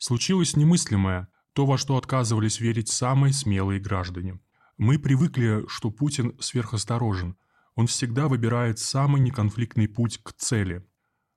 [0.00, 4.40] Случилось немыслимое, то, во что отказывались верить самые смелые граждане.
[4.78, 7.36] Мы привыкли, что Путин сверхосторожен.
[7.74, 10.86] Он всегда выбирает самый неконфликтный путь к цели.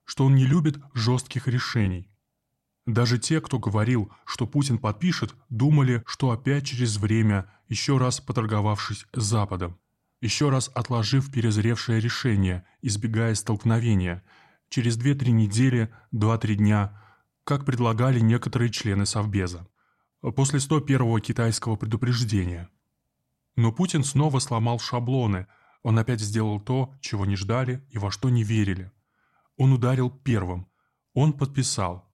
[0.05, 2.09] Что он не любит жестких решений.
[2.85, 9.05] Даже те, кто говорил, что Путин подпишет, думали, что опять через время, еще раз поторговавшись
[9.11, 9.77] с Западом,
[10.21, 14.23] еще раз отложив перезревшее решение, избегая столкновения,
[14.69, 17.02] через 2-3 недели, 2-3 дня,
[17.43, 19.67] как предлагали некоторые члены Совбеза,
[20.35, 22.69] после 101-го китайского предупреждения.
[23.55, 25.47] Но Путин снова сломал шаблоны,
[25.81, 28.91] он опять сделал то, чего не ждали и во что не верили.
[29.57, 30.67] Он ударил первым,
[31.13, 32.09] он подписал–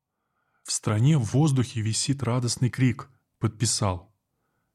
[0.70, 4.14] в стране в воздухе висит радостный крик «Подписал».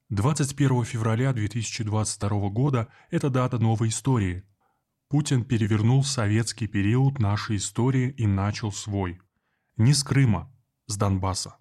[0.09, 4.43] 21 февраля 2022 года– это дата новой истории.
[5.09, 9.21] Путин перевернул советский период нашей истории и начал свой.
[9.77, 10.53] Не с Крыма,
[10.87, 11.57] с Донбасса.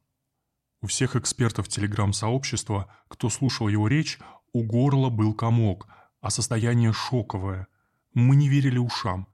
[0.82, 4.20] У всех экспертов телеграм-сообщества, кто слушал его речь,
[4.52, 5.88] у горла был комок,
[6.22, 7.68] а состояние шоковое.
[8.14, 9.28] Мы не верили ушам.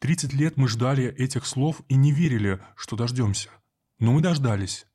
[0.00, 3.50] 30 лет мы ждали этих слов и не верили, что дождемся–
[3.98, 4.86] но мы дождались.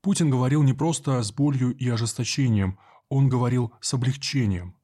[0.00, 4.76] Путин говорил не просто с болью и ожесточением, он говорил с облегчением.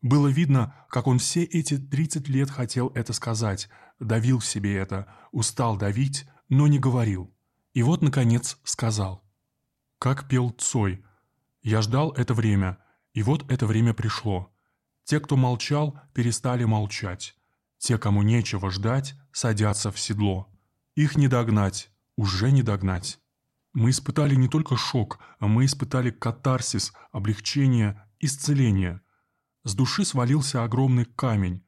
[0.00, 5.12] Было видно, как он все эти 30 лет хотел это сказать, давил в себе это,
[5.32, 7.34] устал давить, но не говорил.
[7.74, 9.24] И вот, наконец, сказал.
[9.98, 11.04] Как пел Цой.
[11.62, 12.78] «Я ждал это время,
[13.12, 14.52] и вот это время пришло.
[15.04, 17.36] Те, кто молчал, перестали молчать.
[17.78, 20.48] Те, кому нечего ждать, садятся в седло.
[20.94, 23.18] Их не догнать, уже не догнать.
[23.72, 29.02] Мы испытали не только шок, а мы испытали катарсис, облегчение, исцеление.
[29.64, 31.62] С души свалился огромный камень.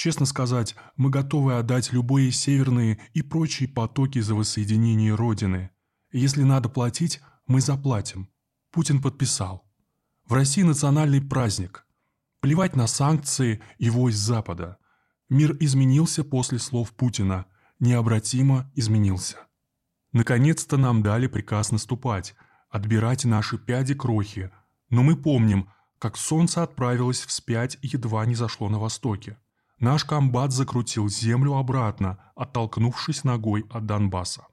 [0.00, 5.70] Честно сказать, мы готовы отдать любые северные и прочие потоки за воссоединение Родины.
[6.12, 8.28] Если надо платить, мы заплатим.
[8.70, 9.68] Путин подписал.
[10.24, 11.84] В России национальный праздник.
[12.38, 14.78] Плевать на санкции и войс Запада.
[15.28, 17.46] Мир изменился после слов Путина.
[17.80, 19.48] Необратимо изменился.
[20.12, 22.36] Наконец-то нам дали приказ наступать,
[22.70, 24.52] отбирать наши пяди крохи,
[24.90, 29.38] но мы помним, как солнце отправилось вспять и едва не зашло на востоке.
[29.80, 34.46] Наш комбат закрутил землю обратно, оттолкнувшись ногой от Донбасса.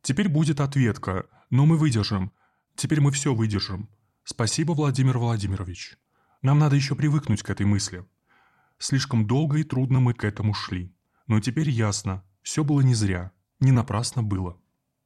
[0.00, 2.32] Теперь будет ответка, но мы выдержим.
[2.74, 3.88] Теперь мы все выдержим.
[4.24, 5.98] Спасибо, Владимир Владимирович.
[6.40, 8.06] Нам надо еще привыкнуть к этой мысли.
[8.78, 10.94] Слишком долго и трудно мы к этому шли.
[11.26, 14.58] Но теперь ясно, все было не зря, не напрасно было.